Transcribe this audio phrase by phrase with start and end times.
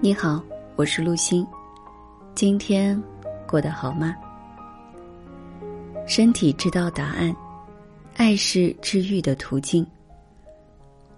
[0.00, 0.42] 你好，
[0.74, 1.46] 我是陆欣。
[2.34, 3.00] 今天
[3.46, 4.14] 过得好吗？
[6.06, 7.34] 身体知道答案，
[8.16, 9.86] 爱是治愈的途径。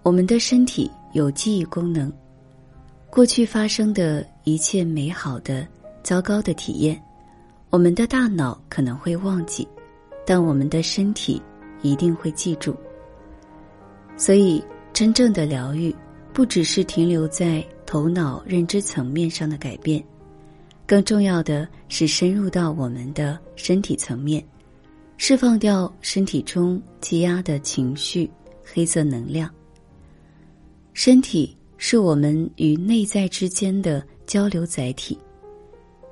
[0.02, 2.12] 我们的身体有记忆功能，
[3.10, 5.66] 过去发生的一切美好的、
[6.02, 7.00] 糟糕的体验，
[7.70, 9.66] 我们的大脑可能会忘记，
[10.26, 11.40] 但我们的身体
[11.80, 12.74] 一定会记住。
[14.16, 15.94] 所以，真正的疗愈
[16.32, 17.64] 不只是停留在。
[17.86, 20.04] 头脑认知层面上的改变，
[20.86, 24.44] 更重要的是深入到我们的身体层面，
[25.16, 28.30] 释放掉身体中积压的情绪、
[28.64, 29.48] 黑色能量。
[30.92, 35.18] 身体是我们与内在之间的交流载体，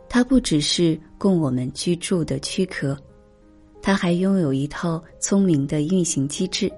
[0.09, 2.97] 它不只是供我们居住的躯壳，
[3.83, 6.71] 它还拥有一套聪明的运行机制，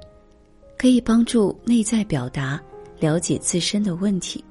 [0.78, 2.62] 可以帮助内在表达、
[2.98, 4.42] 了解自身的问题。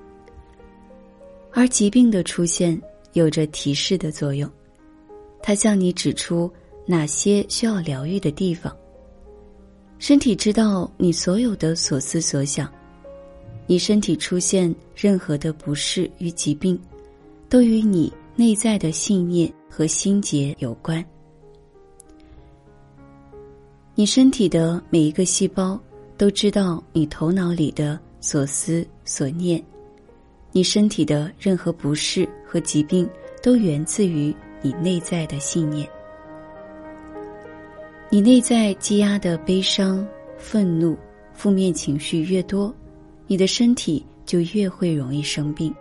[1.58, 2.80] 而疾病的出现
[3.14, 4.48] 有着提示的作用，
[5.42, 6.52] 它向你指出
[6.86, 8.76] 哪些需要疗愈的地方。
[9.98, 12.70] 身体知道你所有的所思所想，
[13.68, 16.78] 你身体出现任何的不适与疾病，
[17.48, 21.04] 都与你内在的信念和心结有关。
[23.96, 25.80] 你身体的每一个细胞
[26.18, 29.64] 都知道你头脑里的所思所念。
[30.56, 33.06] 你身体的任何不适和疾病，
[33.44, 35.86] 都源自于你内在的信念。
[38.10, 40.98] 你内在积压的悲伤、愤怒、
[41.34, 42.74] 负面情绪越多，
[43.28, 45.76] 你的身体就越会容易生病。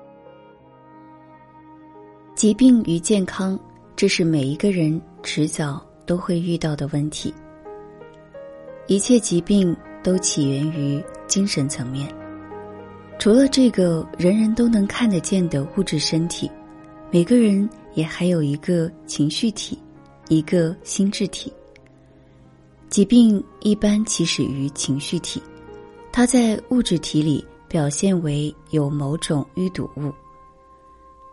[2.34, 3.56] 疾病与健康，
[3.94, 7.32] 这是每一个人迟早都会遇到的问题。
[8.88, 12.12] 一切疾病都起源于精神层面。
[13.18, 16.50] 除了这个人人都能看得见的物质身体，
[17.10, 19.78] 每个人也还有一个情绪体，
[20.28, 21.50] 一个心智体。
[22.90, 25.42] 疾病一般起始于情绪体，
[26.12, 30.12] 它在物质体里表现为有某种淤堵物，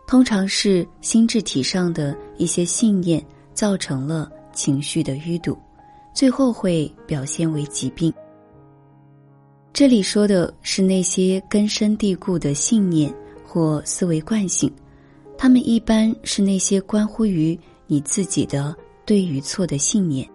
[0.06, 5.58] 通常是心智体上的一些信念造成了情绪的淤堵，
[6.14, 8.12] 最后会表现为疾病。
[9.72, 13.12] 这里说的是那些根深蒂固的信念
[13.42, 14.70] 或思维惯性，
[15.38, 20.28] 他们一般是那些关乎于你自己的对与错的信念。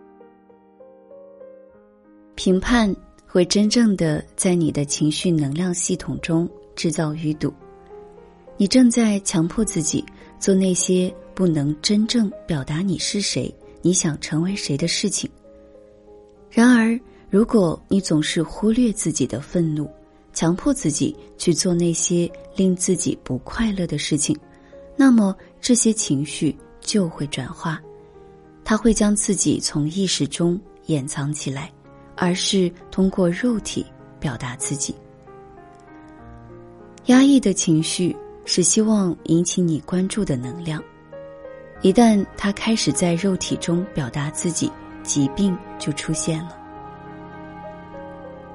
[2.33, 2.93] 评判
[3.27, 7.53] 会真正的在你的情绪能量系统中制造淤堵，
[8.57, 10.03] 你正在强迫自己
[10.39, 15.29] 做那些不能真正表达你是谁、你想成为谁的事情。
[16.49, 16.99] 然而。
[17.29, 19.89] 如果你总是忽略自己的愤怒，
[20.33, 24.37] 强迫自己去做那些令自己不快乐的事情，
[24.95, 27.81] 那么这些情绪就会转化，
[28.63, 31.69] 它会将自己从意识中掩藏起来，
[32.15, 33.85] 而是通过肉体
[34.19, 34.95] 表达自己。
[37.07, 40.81] 压抑的情绪是希望引起你关注的能量，
[41.81, 44.71] 一旦它开始在肉体中表达自己，
[45.03, 46.56] 疾病就出现了。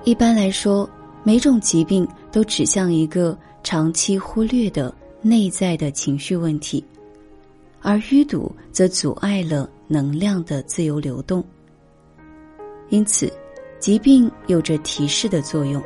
[0.05, 0.89] 一般来说，
[1.23, 6.85] 每种疾病都指向一个长期忽略的内在的情绪问题，
[7.81, 11.45] 而淤堵则阻碍了能量的自由流动。
[12.89, 13.33] 因此，
[13.79, 15.81] 疾病有着提示的作用，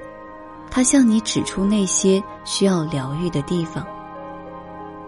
[0.70, 3.86] 它向你指出那些需要疗愈的地方。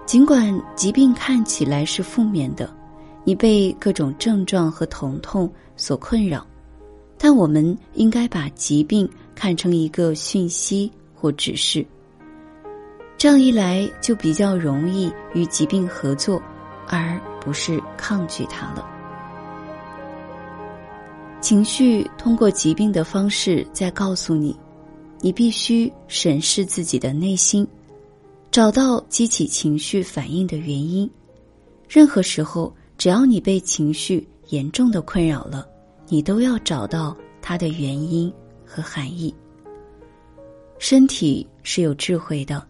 [0.04, 2.70] 尽管疾病看起来是负面的，
[3.24, 6.46] 你被各种症状和疼痛所困扰。
[7.18, 11.84] 但我们应该把疾病看成一个讯息或指示，
[13.16, 16.40] 这样一来就比较容易与疾病合作，
[16.86, 18.88] 而不是抗拒它了。
[21.40, 24.56] 情绪通过疾病的方式在告诉你，
[25.20, 27.66] 你必须审视自己的内心，
[28.50, 31.08] 找到激起情绪反应的原因。
[31.88, 35.66] 任何时候，只要你被情绪严重的困扰了。
[36.08, 38.32] 你都要找到它的原因
[38.64, 39.34] 和含义。
[40.78, 42.66] 身体是有智慧的，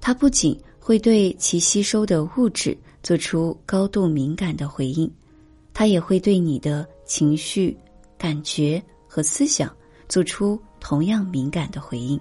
[0.00, 5.10] 它不仅会对其吸收的物质做出高度敏感的回应，
[5.72, 7.76] 它也会对你的情绪、
[8.16, 9.74] 感觉和思想
[10.08, 12.20] 做出同样敏感的回应。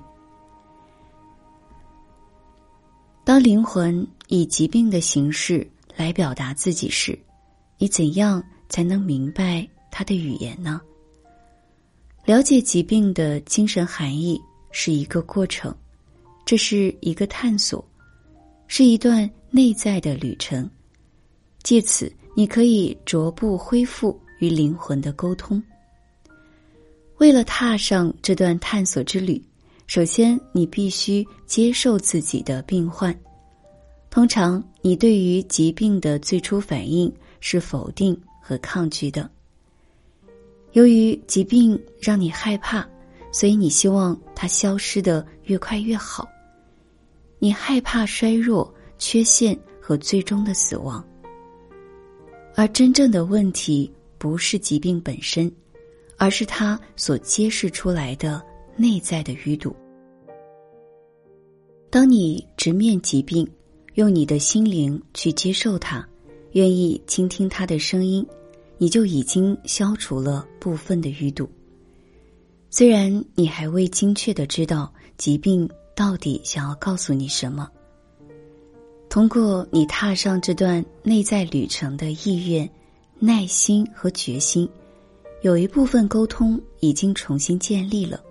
[3.24, 7.20] 当灵魂以疾病的形式来表达自己时，
[7.78, 9.68] 你怎样才能明白？
[9.92, 10.82] 他的语言呢？
[12.26, 14.42] 了解疾病的精神含义
[14.72, 15.74] 是一个过程，
[16.46, 17.84] 这是一个探索，
[18.68, 20.70] 是一段内在的旅程。
[21.64, 25.62] 借此，你可以逐步恢复与灵魂的沟通。
[27.18, 29.42] 为了踏上这段探索之旅，
[29.88, 33.18] 首先你必须接受自己的病患。
[34.10, 39.30] 通常，你对于疾病的最初反应是否定和抗拒的。
[40.78, 42.88] 由于疾病让你害怕，
[43.32, 46.30] 所以你希望它消失的越快越好。
[47.40, 51.04] 你害怕衰弱、缺陷和最终的死亡。
[52.54, 55.52] 而真正的问题不是疾病本身，
[56.16, 58.40] 而是它所揭示出来的
[58.76, 59.76] 内在的淤堵。
[61.90, 63.50] 当你直面疾病，
[63.96, 66.08] 用你的心灵去接受它，
[66.52, 68.24] 愿意倾听它的声音。
[68.78, 71.50] 你就已经消除了部分的淤堵。
[72.70, 77.68] 虽然你还未精确的知道疾病到底想要告诉你什么，
[79.10, 82.70] 通过你踏上这段内在旅程的意愿、
[83.18, 84.70] 耐心和决心，
[85.42, 88.22] 有一部分沟通已经重新建立了，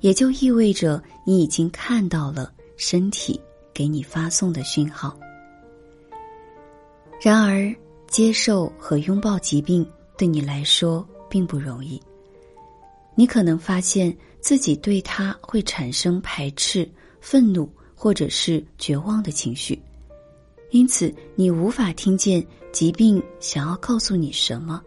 [0.00, 3.40] 也就意味着你已经看到了身体
[3.74, 5.18] 给你发送的讯号。
[7.20, 7.74] 然而。
[8.08, 9.86] 接受和拥抱疾病
[10.16, 12.00] 对你来说并不容易。
[13.14, 16.88] 你可能发现自己对它会产生排斥、
[17.20, 19.80] 愤怒或者是绝望的情绪，
[20.70, 24.82] 因此你无法听见疾病想要告诉你什么。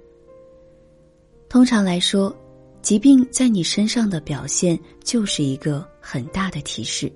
[1.50, 2.36] 通常来说，
[2.82, 7.12] 疾病在你身上的表现就是一个很大的提示。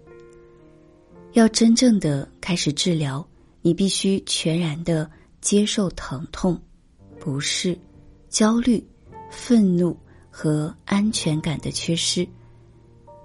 [1.34, 3.26] 要真正的开始治疗，
[3.62, 5.10] 你必须全然的。
[5.44, 6.58] 接受疼痛、
[7.20, 7.78] 不适、
[8.30, 8.82] 焦虑、
[9.30, 9.96] 愤怒
[10.32, 12.26] 和安全感的缺失，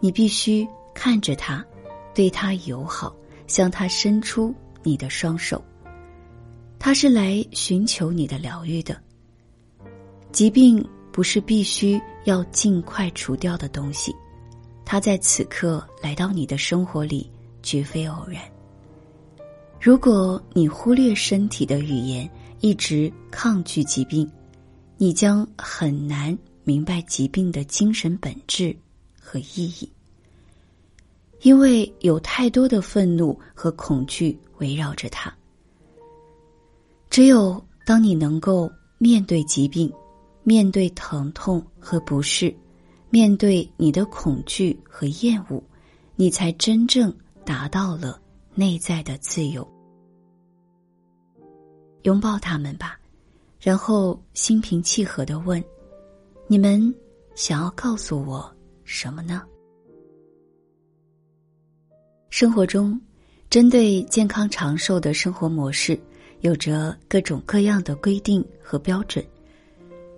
[0.01, 1.65] 你必须看着他，
[2.13, 3.15] 对他友好，
[3.47, 5.65] 向他伸出你的双手。
[6.77, 9.01] 他是来寻求你的疗愈的。
[10.33, 14.13] 疾病不是必须要尽快除掉的东西，
[14.85, 17.31] 它在此刻来到你的生活里，
[17.63, 18.43] 绝非偶然。
[19.81, 22.29] 如果你忽略身体的语言，
[22.61, 24.29] 一直抗拒疾病，
[24.97, 28.77] 你将很难明白疾病的精神本质
[29.21, 29.91] 和意义。
[31.43, 35.33] 因为有太多的愤怒和恐惧围绕着它。
[37.09, 39.91] 只有当你能够面对疾病，
[40.43, 42.53] 面对疼痛和不适，
[43.11, 45.63] 面对你的恐惧和厌恶，
[46.17, 47.15] 你才真正
[47.45, 48.21] 达到了。
[48.59, 49.65] 内在的自由，
[52.03, 52.99] 拥抱他们吧，
[53.61, 55.63] 然后心平气和的问
[56.49, 56.93] ：“你们
[57.37, 58.53] 想要告诉我
[58.83, 59.45] 什么呢？”
[62.31, 63.01] 生活中，
[63.49, 65.97] 针对健康长寿的生活模式，
[66.41, 69.25] 有着各种各样的规定和标准。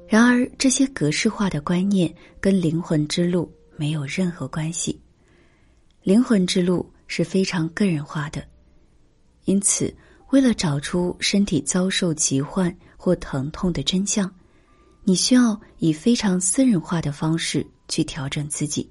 [0.09, 2.11] 然而，这些格式化的观念
[2.41, 4.99] 跟灵魂之路没有任何关系。
[6.05, 6.91] 灵魂之路。
[7.13, 8.41] 是非常个人化的，
[9.45, 9.93] 因此，
[10.29, 14.33] 为了找出身体遭受疾患或疼痛的真相，
[15.03, 18.89] 你需要以非常私人化的方式去调整自己，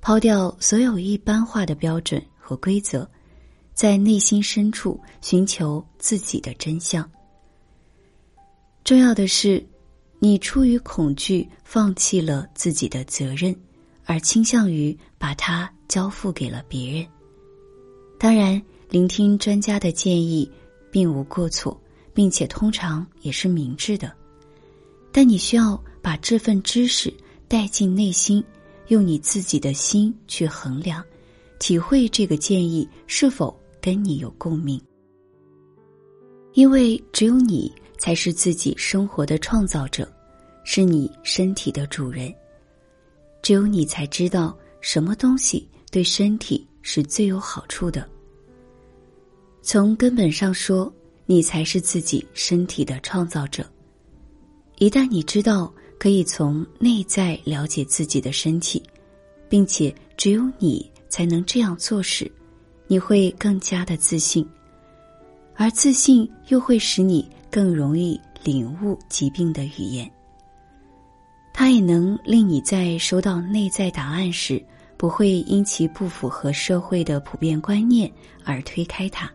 [0.00, 3.06] 抛掉所有一般化的标准和规则，
[3.74, 7.08] 在内心深处寻求自己的真相。
[8.82, 9.62] 重要的是，
[10.18, 13.54] 你出于恐惧放弃了自己的责任，
[14.06, 17.06] 而倾向于把它交付给了别人。
[18.18, 18.60] 当然，
[18.90, 20.50] 聆听专家的建议
[20.90, 21.80] 并无过错，
[22.12, 24.12] 并且通常也是明智的。
[25.12, 27.14] 但你需要把这份知识
[27.46, 28.42] 带进内心，
[28.88, 31.02] 用你自己的心去衡量、
[31.60, 34.80] 体会这个建议是否跟你有共鸣。
[36.54, 40.12] 因为只有你才是自己生活的创造者，
[40.64, 42.34] 是你身体的主人。
[43.42, 46.66] 只有你才知道什么东西对身体。
[46.90, 48.08] 是最有好处的。
[49.60, 50.90] 从根本上说，
[51.26, 53.62] 你才是自己身体的创造者。
[54.78, 58.82] 一旦你知道可以从内在了解自己的身体，
[59.50, 62.30] 并且只有你才能这样做时，
[62.86, 64.48] 你会更加的自信，
[65.56, 70.10] 而自信又会使你更容易领悟疾病的语言。
[71.52, 74.64] 它也能令你在收到内在答案时。
[74.98, 78.12] 不会因其不符合社会的普遍观念
[78.44, 79.30] 而推开它。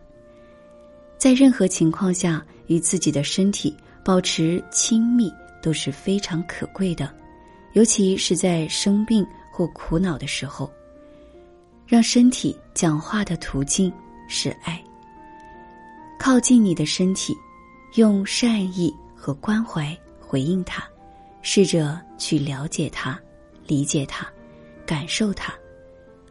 [1.16, 7.12] 在任何情况下，与自己的身体保持亲密都是非常可贵的，
[7.72, 10.70] 尤其是在生病或苦恼的时候。
[11.86, 13.92] 让身体讲话的途径
[14.28, 14.82] 是爱。
[16.18, 17.34] 靠近你的身体，
[17.96, 20.82] 用善意和关怀回应它，
[21.42, 23.20] 试着去了解它、
[23.66, 24.26] 理解它、
[24.86, 25.52] 感受它。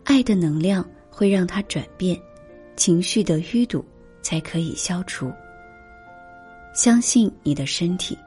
[0.03, 2.19] 爱的能量会让它转变，
[2.75, 3.86] 情绪的淤堵
[4.22, 5.31] 才可以消除。
[6.74, 8.17] 相信你的身体，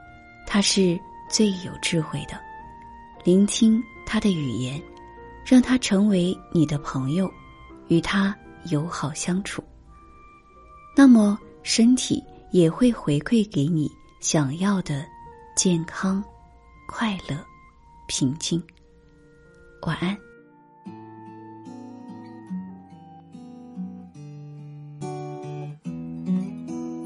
[0.47, 2.41] 它是最有智慧的。
[3.25, 4.81] 聆听它的语言，
[5.45, 7.31] 让它成为你的朋友，
[7.89, 8.35] 与它
[8.71, 9.63] 友好相处。
[10.97, 13.91] 那么身体也会回馈给你
[14.21, 15.05] 想要的
[15.57, 16.23] 健康、
[16.87, 17.37] 快乐、
[18.07, 18.63] 平静。
[19.87, 20.19] 晚安。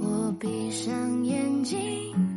[0.01, 2.30] 我闭上眼睛。